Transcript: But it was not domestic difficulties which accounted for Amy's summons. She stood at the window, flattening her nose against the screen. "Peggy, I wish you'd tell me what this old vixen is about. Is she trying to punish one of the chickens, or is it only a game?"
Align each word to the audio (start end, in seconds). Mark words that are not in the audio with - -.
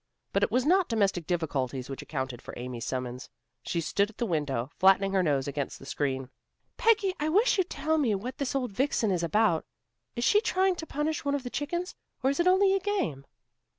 But 0.33 0.41
it 0.41 0.49
was 0.49 0.65
not 0.65 0.89
domestic 0.89 1.27
difficulties 1.27 1.87
which 1.87 2.01
accounted 2.01 2.41
for 2.41 2.55
Amy's 2.57 2.85
summons. 2.85 3.29
She 3.61 3.79
stood 3.79 4.09
at 4.09 4.17
the 4.17 4.25
window, 4.25 4.71
flattening 4.79 5.13
her 5.13 5.21
nose 5.21 5.47
against 5.47 5.77
the 5.77 5.85
screen. 5.85 6.31
"Peggy, 6.75 7.13
I 7.19 7.29
wish 7.29 7.59
you'd 7.59 7.69
tell 7.69 7.99
me 7.99 8.15
what 8.15 8.39
this 8.39 8.55
old 8.55 8.71
vixen 8.71 9.11
is 9.11 9.21
about. 9.21 9.63
Is 10.15 10.23
she 10.23 10.41
trying 10.41 10.73
to 10.77 10.87
punish 10.87 11.23
one 11.23 11.35
of 11.35 11.43
the 11.43 11.51
chickens, 11.51 11.93
or 12.23 12.31
is 12.31 12.39
it 12.39 12.47
only 12.47 12.73
a 12.73 12.79
game?" 12.79 13.27